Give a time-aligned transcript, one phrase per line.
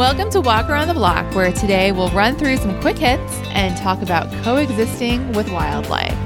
[0.00, 3.76] Welcome to Walk Around the Block, where today we'll run through some quick hits and
[3.76, 6.16] talk about coexisting with wildlife.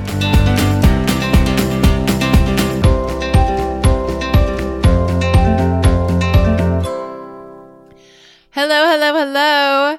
[8.53, 9.99] Hello, hello, hello.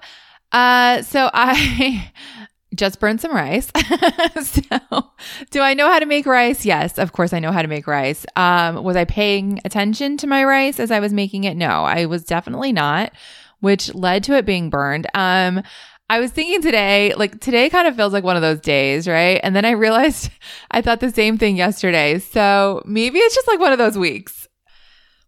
[0.54, 2.14] Uh, so I
[2.76, 3.70] just burned some rice.
[4.42, 5.12] so,
[5.52, 6.66] do I know how to make rice?
[6.66, 8.26] Yes, of course I know how to make rice.
[8.38, 11.57] Um, was I paying attention to my rice as I was making it?
[11.57, 13.12] No, I was definitely not,
[13.59, 15.07] which led to it being burned.
[15.14, 15.64] Um,
[16.09, 19.39] I was thinking today, like today kind of feels like one of those days, right?
[19.43, 20.29] And then I realized
[20.71, 22.19] I thought the same thing yesterday.
[22.19, 24.47] So maybe it's just like one of those weeks.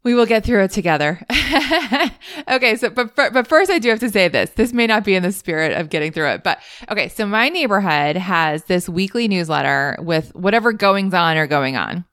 [0.03, 1.19] We will get through it together.
[2.47, 4.51] okay, so but but first I do have to say this.
[4.51, 7.49] This may not be in the spirit of getting through it, but okay, so my
[7.49, 12.05] neighborhood has this weekly newsletter with whatever goings on are going on.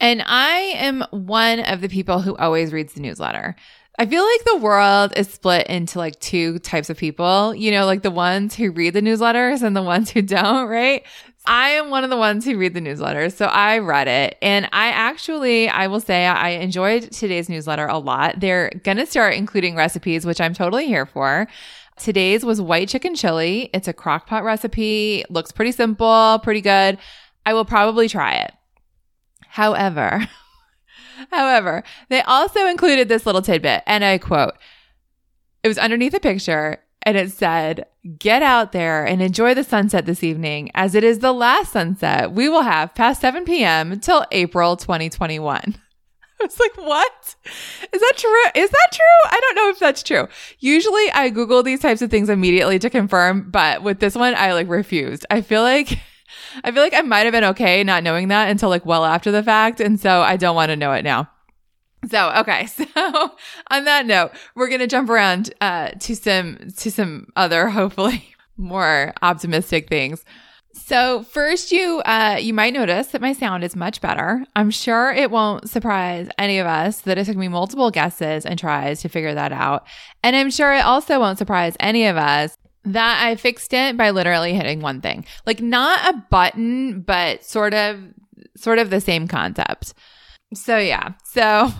[0.00, 3.54] And I am one of the people who always reads the newsletter.
[3.98, 7.84] I feel like the world is split into like two types of people, you know,
[7.84, 11.04] like the ones who read the newsletters and the ones who don't, right?
[11.44, 13.34] I am one of the ones who read the newsletters.
[13.34, 17.98] So I read it and I actually, I will say I enjoyed today's newsletter a
[17.98, 18.40] lot.
[18.40, 21.46] They're going to start including recipes, which I'm totally here for.
[21.98, 23.68] Today's was white chicken chili.
[23.74, 25.24] It's a crock pot recipe.
[25.28, 26.98] Looks pretty simple, pretty good.
[27.44, 28.52] I will probably try it.
[29.48, 30.26] However,
[31.30, 34.54] however, they also included this little tidbit and I quote,
[35.62, 37.86] it was underneath a picture and it said,
[38.18, 42.32] Get out there and enjoy the sunset this evening, as it is the last sunset
[42.32, 44.00] we will have past 7 p.m.
[44.00, 45.76] till April 2021.
[46.40, 47.36] I was like, what?
[47.92, 48.60] Is that true?
[48.60, 49.30] Is that true?
[49.30, 50.26] I don't know if that's true.
[50.58, 54.52] Usually I Google these types of things immediately to confirm, but with this one, I
[54.52, 55.24] like refused.
[55.30, 56.00] I feel like,
[56.64, 59.30] I feel like I might have been okay not knowing that until like well after
[59.30, 59.80] the fact.
[59.80, 61.28] And so I don't want to know it now.
[62.08, 62.66] So, okay.
[62.94, 63.30] So
[63.70, 68.34] on that note, we're going to jump around, uh, to some, to some other, hopefully
[68.56, 70.24] more optimistic things.
[70.74, 74.44] So first you, uh, you might notice that my sound is much better.
[74.56, 78.58] I'm sure it won't surprise any of us that it took me multiple guesses and
[78.58, 79.86] tries to figure that out.
[80.22, 84.10] And I'm sure it also won't surprise any of us that I fixed it by
[84.10, 85.24] literally hitting one thing.
[85.46, 88.00] Like not a button, but sort of,
[88.56, 89.94] sort of the same concept.
[90.54, 91.12] So yeah.
[91.24, 91.70] So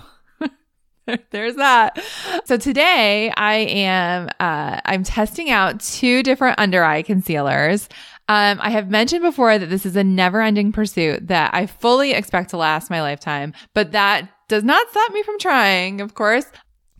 [1.30, 2.02] there's that.
[2.44, 7.88] So today I am uh, I'm testing out two different under eye concealers.
[8.28, 12.12] Um, I have mentioned before that this is a never ending pursuit that I fully
[12.12, 16.46] expect to last my lifetime, but that does not stop me from trying, of course.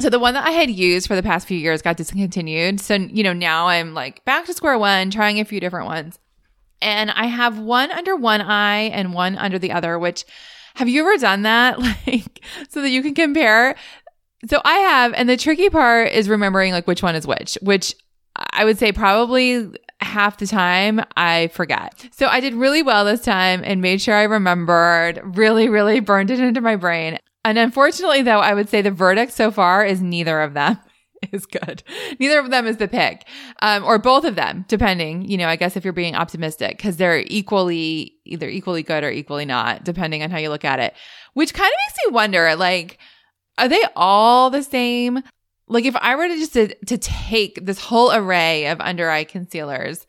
[0.02, 2.80] So the one that I had used for the past few years got discontinued.
[2.80, 6.18] So, you know, now I'm like back to square one, trying a few different ones.
[6.80, 10.24] And I have one under one eye and one under the other, which
[10.74, 11.78] have you ever done that?
[12.06, 13.76] Like, so that you can compare?
[14.48, 17.94] So I have, and the tricky part is remembering like which one is which, which
[18.34, 19.68] I would say probably
[20.00, 22.08] half the time I forget.
[22.10, 26.32] So I did really well this time and made sure I remembered, really, really burned
[26.32, 27.20] it into my brain.
[27.44, 30.78] And unfortunately, though, I would say the verdict so far is neither of them
[31.32, 31.82] is good.
[32.18, 33.26] Neither of them is the pick,
[33.60, 35.28] um, or both of them, depending.
[35.28, 39.10] You know, I guess if you're being optimistic, because they're equally either equally good or
[39.10, 40.94] equally not, depending on how you look at it.
[41.34, 42.98] Which kind of makes me wonder, like,
[43.58, 45.22] are they all the same?
[45.68, 49.24] Like, if I were to just to, to take this whole array of under eye
[49.24, 50.06] concealers,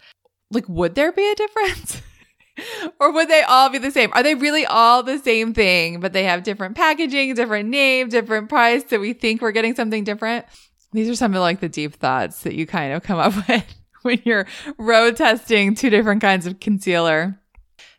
[0.51, 2.01] like, would there be a difference?
[2.99, 4.11] or would they all be the same?
[4.13, 8.49] Are they really all the same thing, but they have different packaging, different name, different
[8.49, 8.83] price?
[8.87, 10.45] So we think we're getting something different.
[10.91, 13.65] These are some of like the deep thoughts that you kind of come up with
[14.03, 14.47] when you're
[14.77, 17.39] road testing two different kinds of concealer.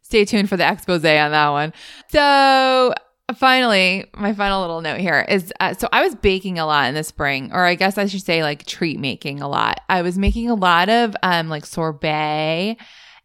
[0.02, 1.72] Stay tuned for the expose on that one.
[2.08, 2.94] So
[3.36, 6.94] finally, my final little note here is uh, so I was baking a lot in
[6.94, 9.80] the spring, or I guess I should say like treat making a lot.
[9.88, 12.76] I was making a lot of um like sorbet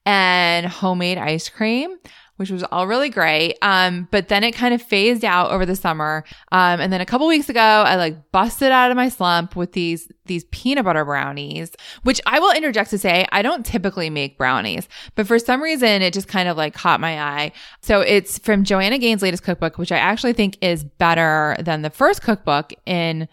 [0.05, 1.97] and homemade ice cream
[2.39, 3.57] which was all really great.
[3.61, 6.23] Um, but then it kind of phased out over the summer.
[6.53, 9.73] Um, and then a couple weeks ago, I like busted out of my slump with
[9.73, 11.73] these, these peanut butter brownies,
[12.03, 16.01] which I will interject to say, I don't typically make brownies, but for some reason,
[16.01, 17.51] it just kind of like caught my eye.
[17.81, 21.89] So it's from Joanna Gaines' latest cookbook, which I actually think is better than the
[21.89, 23.27] first cookbook in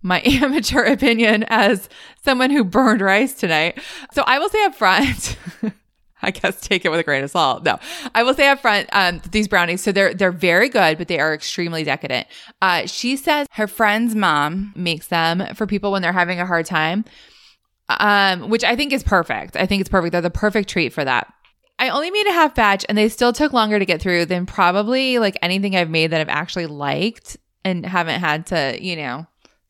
[0.00, 1.90] my amateur opinion as
[2.24, 3.78] someone who burned rice tonight.
[4.14, 5.36] So I will say up front,
[6.22, 7.64] I guess take it with a grain of salt.
[7.64, 7.78] No,
[8.14, 11.18] I will say up front, um, these brownies, so they're, they're very good, but they
[11.18, 12.26] are extremely decadent.
[12.60, 16.66] Uh, she says her friend's mom makes them for people when they're having a hard
[16.66, 17.04] time.
[17.90, 19.56] Um, which I think is perfect.
[19.56, 20.12] I think it's perfect.
[20.12, 21.32] They're the perfect treat for that.
[21.78, 24.44] I only made a half batch and they still took longer to get through than
[24.46, 29.26] probably like anything I've made that I've actually liked and haven't had to, you know,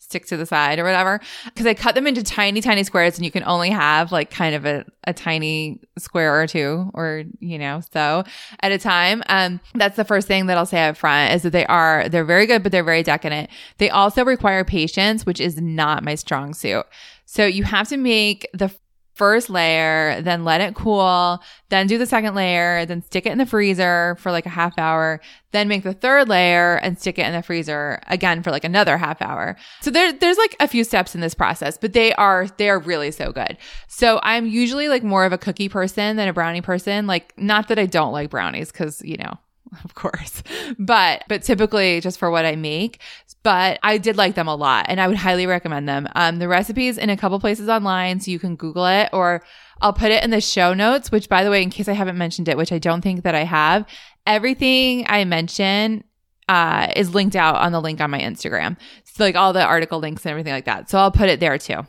[0.09, 1.21] stick to the side or whatever.
[1.55, 4.55] Cause I cut them into tiny, tiny squares and you can only have like kind
[4.55, 8.25] of a, a tiny square or two or, you know, so
[8.61, 9.23] at a time.
[9.29, 12.25] Um, that's the first thing that I'll say up front is that they are, they're
[12.25, 13.51] very good, but they're very decadent.
[13.77, 16.87] They also require patience, which is not my strong suit.
[17.27, 18.75] So you have to make the
[19.19, 23.39] first layer, then let it cool, then do the second layer, then stick it in
[23.39, 25.21] the freezer for like a half hour,
[25.51, 28.97] then make the third layer and stick it in the freezer again for like another
[28.97, 29.57] half hour.
[29.81, 32.79] So there, there's like a few steps in this process, but they are, they are
[32.79, 33.59] really so good.
[33.89, 37.09] So I'm usually like more of a cookie person than a brownie person.
[37.09, 39.35] Like, not that I don't like brownies because, you know,
[39.85, 40.43] of course.
[40.79, 43.01] But but typically just for what I make.
[43.43, 46.09] But I did like them a lot and I would highly recommend them.
[46.15, 49.43] Um the recipes in a couple places online so you can Google it or
[49.81, 52.19] I'll put it in the show notes, which by the way, in case I haven't
[52.19, 53.87] mentioned it, which I don't think that I have,
[54.27, 56.05] everything I mention
[56.49, 58.77] uh, is linked out on the link on my Instagram.
[59.05, 60.91] So like all the article links and everything like that.
[60.91, 61.87] So I'll put it there too.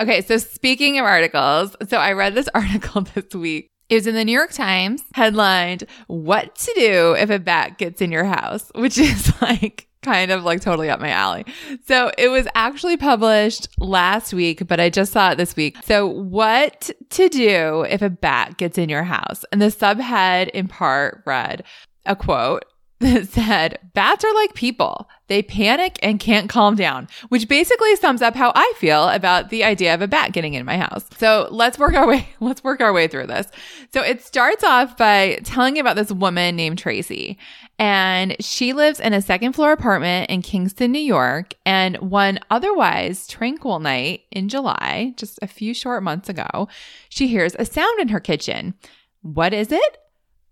[0.00, 4.14] Okay, so speaking of articles, so I read this article this week it was in
[4.14, 8.70] the New York Times, headlined, What to Do If a Bat Gets in Your House,
[8.74, 11.44] which is like kind of like totally up my alley.
[11.86, 15.76] So it was actually published last week, but I just saw it this week.
[15.84, 19.44] So what to do if a bat gets in your house?
[19.52, 21.64] And the subhead in part read
[22.06, 22.64] a quote
[23.14, 25.08] that said, bats are like people.
[25.28, 29.64] They panic and can't calm down, which basically sums up how I feel about the
[29.64, 31.06] idea of a bat getting in my house.
[31.16, 33.46] So let's work our way, let's work our way through this.
[33.94, 37.38] So it starts off by telling about this woman named Tracy.
[37.78, 41.54] And she lives in a second floor apartment in Kingston, New York.
[41.64, 46.68] And one otherwise tranquil night in July, just a few short months ago,
[47.08, 48.74] she hears a sound in her kitchen.
[49.22, 49.96] What is it?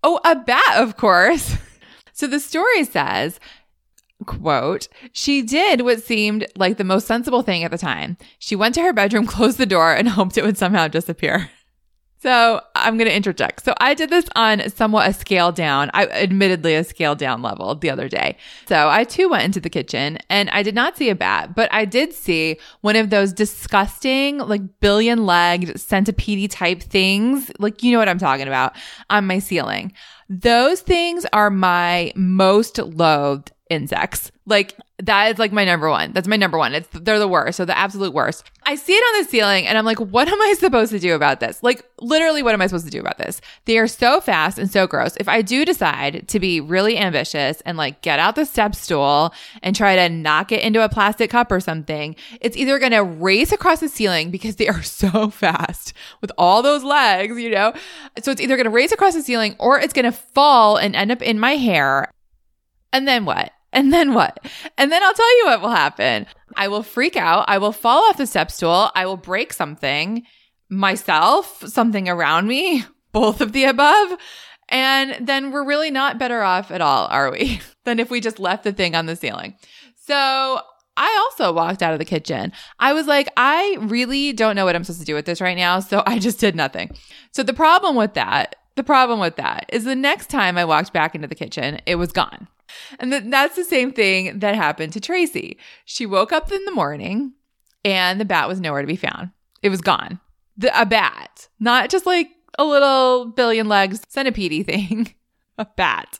[0.01, 1.55] Oh, a bat, of course.
[2.19, 3.39] So the story says,
[4.25, 8.17] quote, she did what seemed like the most sensible thing at the time.
[8.39, 11.49] She went to her bedroom, closed the door, and hoped it would somehow disappear.
[12.21, 13.63] So I'm going to interject.
[13.63, 17.73] So I did this on somewhat a scale down, I admittedly a scale down level
[17.75, 18.35] the other day.
[18.67, 21.71] So I too went into the kitchen and I did not see a bat, but
[21.71, 27.49] I did see one of those disgusting, like billion legged centipede type things.
[27.57, 28.75] Like, you know what I'm talking about
[29.09, 29.93] on my ceiling.
[30.31, 34.31] Those things are my most loathed insects.
[34.45, 36.11] Like that is like my number one.
[36.11, 36.73] That's my number one.
[36.73, 37.57] It's they're the worst.
[37.57, 38.43] So the absolute worst.
[38.63, 41.13] I see it on the ceiling and I'm like, what am I supposed to do
[41.13, 41.61] about this?
[41.61, 43.41] Like literally, what am I supposed to do about this?
[43.65, 45.15] They are so fast and so gross.
[45.17, 49.33] If I do decide to be really ambitious and like get out the step stool
[49.61, 53.03] and try to knock it into a plastic cup or something, it's either going to
[53.03, 57.73] race across the ceiling because they are so fast with all those legs, you know?
[58.23, 60.95] So it's either going to race across the ceiling or it's going to fall and
[60.95, 62.11] end up in my hair.
[62.91, 63.53] And then what?
[63.71, 64.39] And then what?
[64.77, 66.25] And then I'll tell you what will happen.
[66.55, 67.45] I will freak out.
[67.47, 68.91] I will fall off the step stool.
[68.95, 70.23] I will break something
[70.69, 74.17] myself, something around me, both of the above.
[74.69, 77.59] And then we're really not better off at all, are we?
[77.85, 79.55] than if we just left the thing on the ceiling.
[79.95, 80.61] So
[80.97, 82.51] I also walked out of the kitchen.
[82.77, 85.57] I was like, I really don't know what I'm supposed to do with this right
[85.57, 85.79] now.
[85.79, 86.95] So I just did nothing.
[87.31, 90.93] So the problem with that, the problem with that is the next time I walked
[90.93, 92.47] back into the kitchen, it was gone.
[92.99, 95.57] And th- that's the same thing that happened to Tracy.
[95.85, 97.33] She woke up in the morning
[97.83, 99.31] and the bat was nowhere to be found.
[99.61, 100.19] It was gone.
[100.57, 105.13] The, a bat, not just like a little billion legs centipede thing,
[105.57, 106.19] a bat.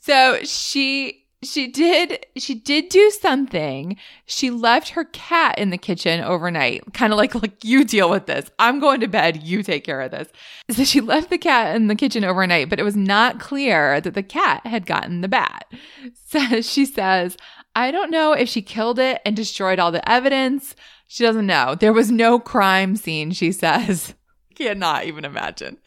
[0.00, 3.96] So she she did she did do something.
[4.26, 6.94] She left her cat in the kitchen overnight.
[6.94, 8.50] Kind of like like you deal with this.
[8.58, 9.42] I'm going to bed.
[9.42, 10.28] You take care of this.
[10.70, 14.14] So she left the cat in the kitchen overnight but it was not clear that
[14.14, 15.66] the cat had gotten the bat.
[16.26, 17.36] So she says
[17.74, 20.74] i don't know if she killed it and destroyed all the evidence.
[21.08, 21.74] She doesn't know.
[21.74, 24.14] There was no crime scene she says
[24.52, 25.78] cannot even imagine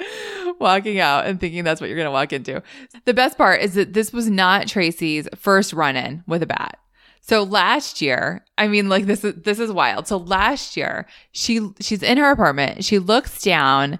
[0.59, 2.61] walking out and thinking that's what you're going to walk into.
[3.05, 6.79] The best part is that this was not Tracy's first run in with a bat.
[7.21, 10.07] So last year, I mean, like this is, this is wild.
[10.07, 12.83] So last year, she, she's in her apartment.
[12.85, 13.97] She looks down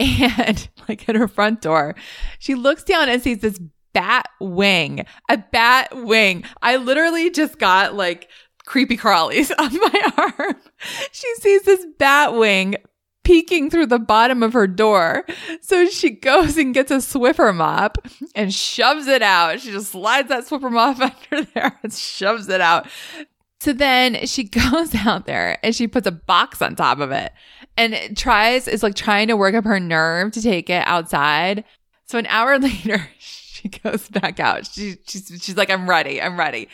[0.00, 1.94] and like at her front door,
[2.38, 3.60] she looks down and sees this
[3.92, 6.44] bat wing, a bat wing.
[6.62, 8.28] I literally just got like
[8.66, 10.56] creepy crawlies on my arm.
[11.12, 12.76] She sees this bat wing
[13.24, 15.24] peeking through the bottom of her door.
[15.60, 17.98] So she goes and gets a Swiffer mop
[18.34, 19.60] and shoves it out.
[19.60, 21.00] She just slides that Swiffer mop
[21.32, 22.86] under there and shoves it out.
[23.60, 27.32] So then she goes out there and she puts a box on top of it
[27.76, 31.64] and tries, is like trying to work up her nerve to take it outside.
[32.06, 33.08] So an hour later,
[33.64, 34.66] she goes back out.
[34.66, 36.20] She, she's, she's like, I'm ready.
[36.20, 36.68] I'm ready.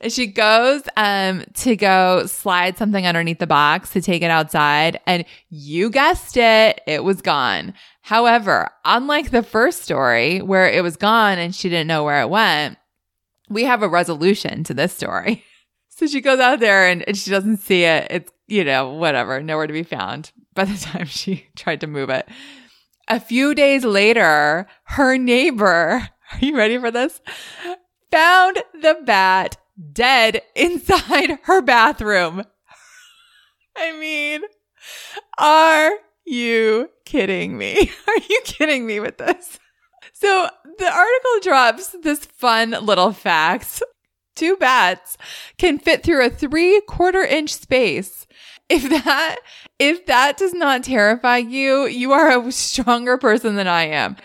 [0.00, 5.00] And she goes, um, to go slide something underneath the box to take it outside.
[5.06, 6.82] And you guessed it.
[6.86, 7.72] It was gone.
[8.02, 12.28] However, unlike the first story where it was gone and she didn't know where it
[12.28, 12.76] went,
[13.48, 15.44] we have a resolution to this story.
[15.96, 18.08] So she goes out there and, and she doesn't see it.
[18.10, 22.10] It's, you know, whatever, nowhere to be found by the time she tried to move
[22.10, 22.28] it.
[23.06, 27.20] A few days later, her neighbor, are you ready for this?
[28.10, 29.56] Found the bat
[29.92, 32.44] dead inside her bathroom.
[33.76, 34.42] I mean,
[35.38, 35.90] are
[36.24, 37.90] you kidding me?
[38.06, 39.58] Are you kidding me with this?
[40.12, 43.82] So the article drops this fun little fact.
[44.36, 45.16] Two bats
[45.58, 48.26] can fit through a three quarter inch space.
[48.68, 49.36] If that
[49.78, 54.16] if that does not terrify you, you are a stronger person than I am.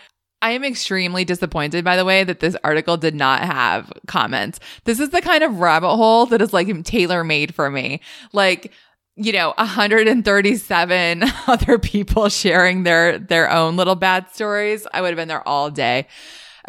[0.41, 4.59] I am extremely disappointed, by the way, that this article did not have comments.
[4.85, 7.99] This is the kind of rabbit hole that is like tailor made for me.
[8.31, 8.71] Like,
[9.15, 14.87] you know, 137 other people sharing their, their own little bad stories.
[14.93, 16.07] I would have been there all day.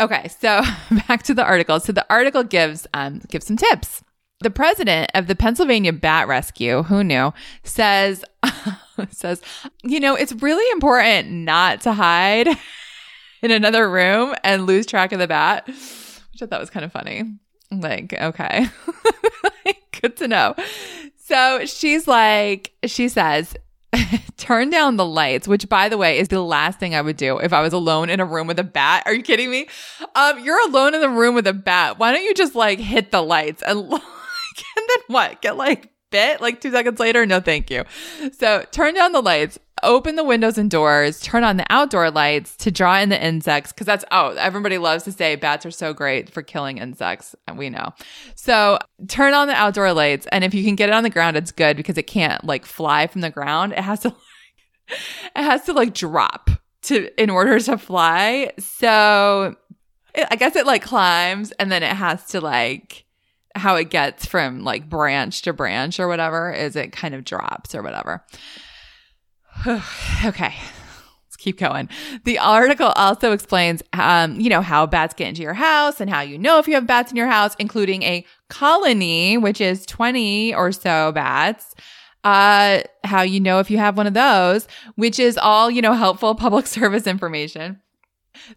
[0.00, 0.29] Okay.
[0.41, 0.62] So
[1.09, 1.79] back to the article.
[1.79, 4.03] So the article gives, um, gives some tips.
[4.41, 8.25] The president of the Pennsylvania Bat Rescue, who knew, says,
[9.11, 9.43] says,
[9.85, 12.49] you know, it's really important not to hide
[13.42, 16.92] in another room and lose track of the bat, which I thought was kind of
[16.92, 17.25] funny.
[17.70, 18.66] Like, okay,
[20.00, 20.54] good to know.
[21.16, 23.54] So she's like, she says,
[24.37, 27.38] turn down the lights, which by the way is the last thing I would do
[27.38, 29.04] if I was alone in a room with a bat.
[29.06, 29.68] Are you kidding me?
[30.14, 31.99] Um, you're alone in the room with a bat.
[31.99, 34.00] Why don't you just like hit the lights and and
[34.76, 35.40] then what?
[35.40, 37.25] Get like bit like two seconds later?
[37.26, 37.85] No, thank you.
[38.32, 42.56] So turn down the lights, open the windows and doors, turn on the outdoor lights
[42.58, 43.72] to draw in the insects.
[43.72, 47.34] Cause that's, oh, everybody loves to say bats are so great for killing insects.
[47.54, 47.94] We know.
[48.34, 50.26] So turn on the outdoor lights.
[50.32, 52.64] And if you can get it on the ground, it's good because it can't like
[52.64, 53.72] fly from the ground.
[53.72, 54.08] It has to,
[54.88, 56.50] it has to like drop
[56.82, 58.52] to, in order to fly.
[58.58, 59.56] So
[60.30, 63.04] I guess it like climbs and then it has to like,
[63.56, 67.75] how it gets from like branch to branch or whatever is it kind of drops
[67.75, 68.25] or whatever.
[70.25, 70.55] okay.
[70.55, 71.88] Let's keep going.
[72.25, 76.21] The article also explains, um, you know, how bats get into your house and how
[76.21, 80.55] you know if you have bats in your house, including a colony, which is 20
[80.55, 81.75] or so bats
[82.25, 85.95] uh, how you know if you have one of those, which is all, you know,
[85.95, 87.81] helpful public service information.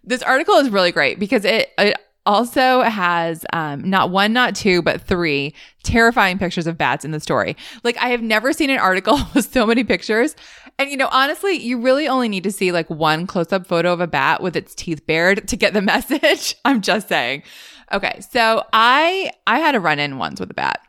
[0.04, 4.82] This article is really great because it, it also has um, not one, not two,
[4.82, 7.58] but three terrifying pictures of bats in the story.
[7.84, 10.36] Like I have never seen an article with so many pictures.
[10.80, 13.94] And you know, honestly, you really only need to see like one close up photo
[13.94, 16.56] of a bat with its teeth bared to get the message.
[16.66, 17.44] I'm just saying.
[17.92, 18.22] Okay.
[18.32, 20.82] So I, I had a run in once with a bat.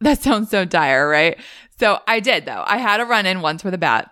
[0.00, 1.38] That sounds so dire, right?
[1.78, 2.64] So I did though.
[2.66, 4.10] I had a run in once with a bat.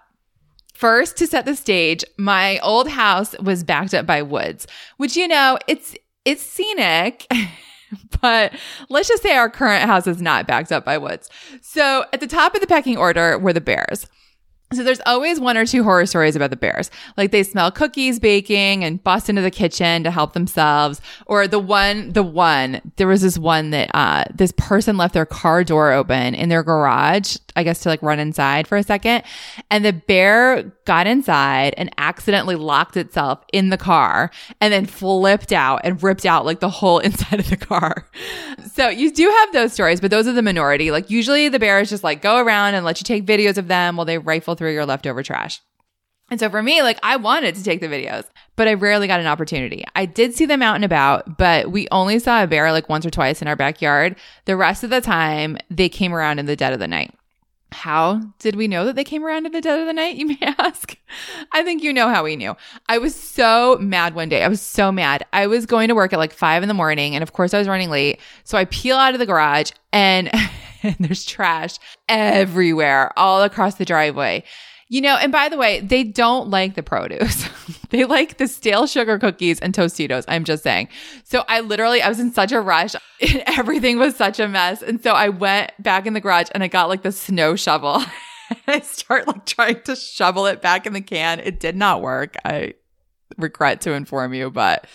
[0.75, 4.67] First, to set the stage, my old house was backed up by woods,
[4.99, 5.97] which, you know, it's,
[6.27, 7.27] it's scenic.
[8.21, 8.53] but
[8.91, 11.31] let's just say our current house is not backed up by woods.
[11.63, 14.07] So at the top of the pecking order were the bears.
[14.73, 16.91] So there's always one or two horror stories about the bears.
[17.17, 21.01] Like they smell cookies baking and bust into the kitchen to help themselves.
[21.27, 25.25] Or the one, the one, there was this one that, uh, this person left their
[25.25, 29.23] car door open in their garage, I guess to like run inside for a second.
[29.71, 35.53] And the bear got inside and accidentally locked itself in the car and then flipped
[35.53, 38.09] out and ripped out like the whole inside of the car.
[38.73, 40.91] So you do have those stories, but those are the minority.
[40.91, 43.97] Like usually the bears just like go around and let you take videos of them
[43.97, 45.61] while they rifle through your leftover trash.
[46.31, 48.25] And so for me, like I wanted to take the videos,
[48.57, 49.85] but I rarely got an opportunity.
[49.95, 53.07] I did see them out and about, but we only saw a bear like once
[53.07, 54.17] or twice in our backyard.
[54.45, 57.15] The rest of the time, they came around in the dead of the night.
[57.73, 60.17] How did we know that they came around in the dead of the night?
[60.17, 60.97] You may ask.
[61.53, 62.57] I think you know how we knew.
[62.89, 64.43] I was so mad one day.
[64.43, 65.27] I was so mad.
[65.33, 67.15] I was going to work at like five in the morning.
[67.15, 68.21] And of course, I was running late.
[68.45, 70.31] So I peel out of the garage and
[70.87, 71.79] and there's trash
[72.09, 74.45] everywhere, all across the driveway.
[74.89, 77.49] You know, and by the way, they don't like the produce.
[77.91, 80.25] they like the stale sugar cookies and Tostitos.
[80.29, 80.89] I'm just saying.
[81.25, 84.83] So I literally, I was in such a rush and everything was such a mess.
[84.83, 88.05] And so I went back in the garage and I got like the snow shovel.
[88.69, 91.41] I start like trying to shovel it back in the can.
[91.41, 92.37] It did not work.
[92.45, 92.75] I
[93.37, 94.87] regret to inform you, but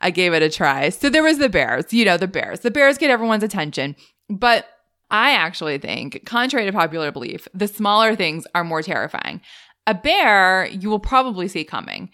[0.00, 0.88] I gave it a try.
[0.88, 2.60] So there was the bears, you know, the bears.
[2.60, 3.94] The bears get everyone's attention,
[4.28, 4.66] but
[5.10, 9.40] I actually think, contrary to popular belief, the smaller things are more terrifying.
[9.86, 12.10] A bear you will probably see coming.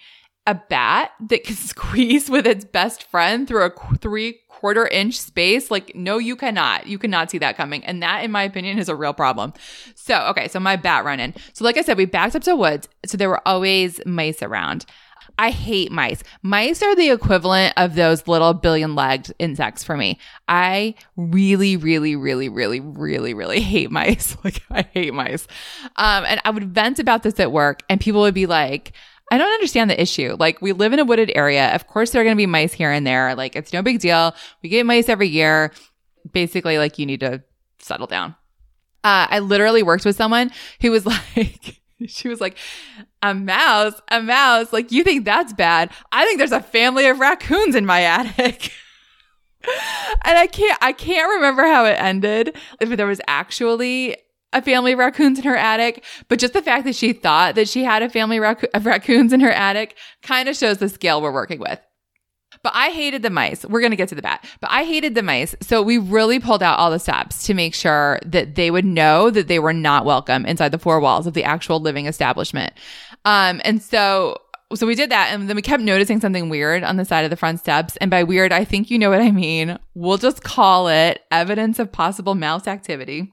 [0.46, 5.70] a bat that can squeeze with its best friend through a three quarter inch space.
[5.70, 6.86] Like, no, you cannot.
[6.86, 7.84] You cannot see that coming.
[7.84, 9.52] And that, in my opinion, is a real problem.
[9.94, 11.34] So, okay, so my bat run in.
[11.52, 12.88] So, like I said, we backed up to woods.
[13.04, 14.86] So there were always mice around.
[15.38, 16.23] I hate mice.
[16.43, 20.19] Mice are the equivalent of those little billion legged insects for me.
[20.49, 24.37] I really, really, really, really, really, really hate mice.
[24.45, 25.49] Like I hate mice.
[25.97, 28.93] Um, and I would vent about this at work and people would be like,
[29.33, 30.37] I don't understand the issue.
[30.38, 31.75] Like we live in a wooded area.
[31.75, 33.35] Of course there are going to be mice here and there.
[33.35, 34.37] Like it's no big deal.
[34.62, 35.73] We get mice every year.
[36.31, 37.43] Basically like you need to
[37.81, 38.37] settle down.
[39.02, 40.50] Uh, I literally worked with someone
[40.81, 42.56] who was like, she was like,
[43.22, 44.72] a mouse, a mouse.
[44.72, 45.90] Like, you think that's bad?
[46.12, 48.72] I think there's a family of raccoons in my attic.
[50.24, 52.56] and I can't, I can't remember how it ended.
[52.80, 54.16] If there was actually
[54.52, 57.68] a family of raccoons in her attic, but just the fact that she thought that
[57.68, 61.32] she had a family of raccoons in her attic kind of shows the scale we're
[61.32, 61.80] working with.
[62.66, 63.64] But I hated the mice.
[63.64, 65.54] We're going to get to the bat, but I hated the mice.
[65.61, 69.30] So we really pulled out all the stops to make sure that they would know
[69.30, 72.73] that they were not welcome inside the four walls of the actual living establishment.
[73.25, 74.38] Um, and so
[74.75, 77.30] so we did that and then we kept noticing something weird on the side of
[77.30, 77.96] the front steps.
[77.99, 79.78] And by weird, I think you know what I mean.
[79.94, 83.32] We'll just call it evidence of possible mouse activity.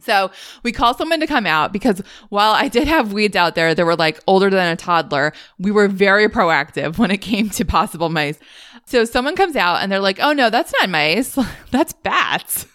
[0.00, 0.30] So
[0.62, 3.86] we called someone to come out because while I did have weeds out there that
[3.86, 8.08] were like older than a toddler, we were very proactive when it came to possible
[8.08, 8.38] mice.
[8.86, 11.38] So someone comes out and they're like, Oh no, that's not mice.
[11.70, 12.66] that's bats.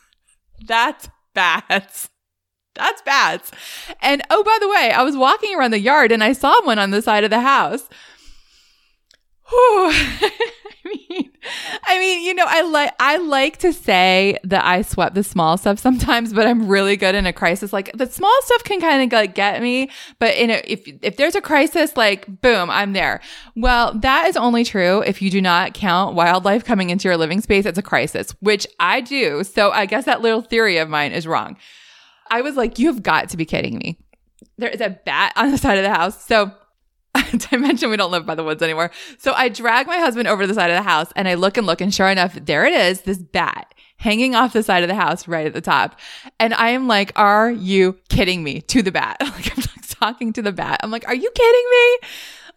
[0.66, 2.10] That's bats.
[2.76, 3.52] That's bats.
[4.02, 6.80] And oh, by the way, I was walking around the yard and I saw one
[6.80, 7.90] on the side of the house.
[9.54, 10.32] I
[10.86, 11.32] mean,
[11.84, 15.58] I mean, you know, I like I like to say that I sweat the small
[15.58, 17.74] stuff sometimes, but I'm really good in a crisis.
[17.74, 19.90] Like the small stuff can kind of like get me,
[20.20, 23.20] but in a, if if there's a crisis, like boom, I'm there.
[23.56, 27.42] Well, that is only true if you do not count wildlife coming into your living
[27.42, 29.44] space as a crisis, which I do.
[29.44, 31.58] So I guess that little theory of mine is wrong.
[32.30, 33.98] I was like, you've got to be kidding me.
[34.58, 36.26] There is a bat on the side of the house.
[36.26, 36.52] So
[37.52, 38.92] I mentioned we don't live by the woods anymore.
[39.18, 41.58] So I drag my husband over to the side of the house and I look
[41.58, 44.90] and look and sure enough, there it is, this bat hanging off the side of
[44.90, 46.00] the house right at the top.
[46.40, 49.18] And I am like, are you kidding me to the bat?
[49.22, 50.80] Like I'm like talking to the bat.
[50.84, 52.08] I'm like, are you kidding me?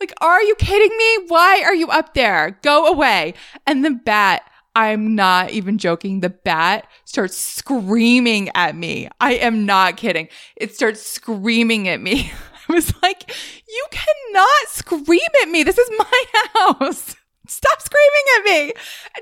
[0.00, 1.26] Like, are you kidding me?
[1.28, 2.58] Why are you up there?
[2.62, 3.34] Go away.
[3.66, 6.20] And the bat, I'm not even joking.
[6.20, 9.08] The bat starts screaming at me.
[9.20, 10.28] I am not kidding.
[10.56, 12.32] It starts screaming at me.
[12.68, 13.34] I was like,
[13.68, 15.62] you cannot scream at me.
[15.62, 16.24] This is my
[16.54, 17.16] house.
[17.46, 18.72] Stop screaming at me.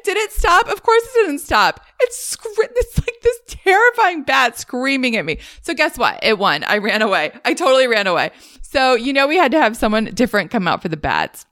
[0.04, 0.68] Did it stop?
[0.68, 1.84] Of course it didn't stop.
[2.00, 5.38] It's, scre- it's like this terrifying bat screaming at me.
[5.62, 6.20] So guess what?
[6.22, 6.62] It won.
[6.64, 7.32] I ran away.
[7.44, 8.30] I totally ran away.
[8.62, 11.46] So, you know, we had to have someone different come out for the bats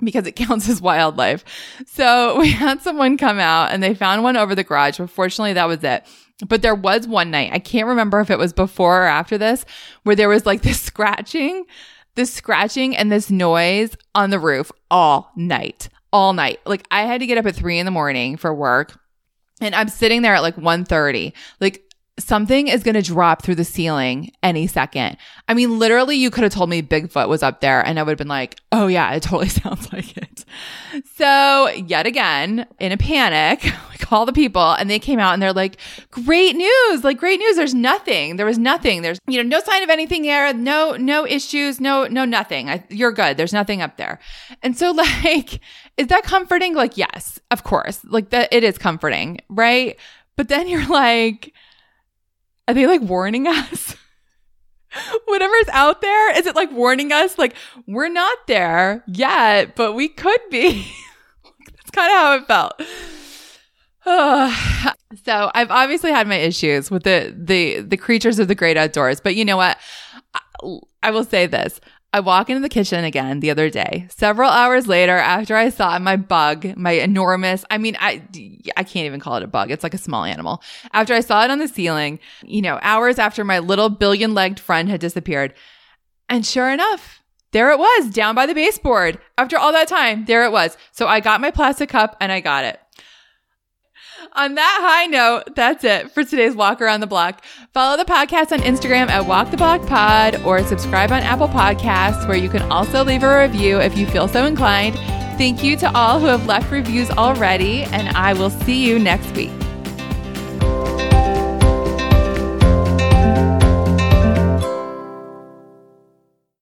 [0.00, 1.44] because it counts as wildlife.
[1.86, 5.54] So we had someone come out and they found one over the garage, but fortunately
[5.54, 6.04] that was it.
[6.46, 9.64] But there was one night, I can't remember if it was before or after this,
[10.02, 11.64] where there was like this scratching,
[12.14, 16.60] this scratching and this noise on the roof all night, all night.
[16.66, 18.98] Like I had to get up at three in the morning for work
[19.60, 21.32] and I'm sitting there at like 1.30.
[21.60, 21.82] Like
[22.18, 25.16] something is going to drop through the ceiling any second.
[25.48, 28.10] I mean, literally, you could have told me Bigfoot was up there and I would
[28.10, 30.44] have been like, oh, yeah, it totally sounds like it.
[31.14, 33.72] So, yet again, in a panic,
[34.06, 35.78] call the people and they came out and they're like,
[36.10, 37.56] great news, like, great news.
[37.56, 38.36] There's nothing.
[38.36, 39.02] There was nothing.
[39.02, 40.52] There's, you know, no sign of anything here.
[40.54, 41.80] No, no issues.
[41.80, 42.70] No, no, nothing.
[42.70, 43.36] I, you're good.
[43.36, 44.20] There's nothing up there.
[44.62, 44.90] And so,
[45.24, 45.60] like,
[45.96, 46.74] is that comforting?
[46.74, 48.00] Like, yes, of course.
[48.04, 49.98] Like, that it is comforting, right?
[50.36, 51.52] But then you're like,
[52.68, 53.96] are they like warning us?
[55.26, 57.36] Whatever's out there, is it like warning us?
[57.38, 57.54] Like,
[57.86, 60.90] we're not there yet, but we could be.
[61.66, 63.15] That's kind of how it felt.
[65.24, 69.20] so I've obviously had my issues with the the the creatures of the great outdoors,
[69.20, 69.78] but you know what?
[70.34, 70.40] I,
[71.02, 71.80] I will say this.
[72.12, 75.98] I walk into the kitchen again the other day, several hours later after I saw
[75.98, 78.22] my bug, my enormous, I mean, I,
[78.74, 79.70] I can't even call it a bug.
[79.70, 80.62] It's like a small animal.
[80.94, 84.60] After I saw it on the ceiling, you know, hours after my little billion legged
[84.60, 85.52] friend had disappeared.
[86.28, 89.18] And sure enough, there it was down by the baseboard.
[89.36, 90.78] After all that time, there it was.
[90.92, 92.80] So I got my plastic cup and I got it.
[94.32, 97.42] On that high note, that's it for today's walk around the block.
[97.72, 102.26] Follow the podcast on Instagram at Walk the Block Pod or subscribe on Apple Podcasts,
[102.28, 104.94] where you can also leave a review if you feel so inclined.
[105.38, 109.34] Thank you to all who have left reviews already, and I will see you next
[109.36, 109.52] week.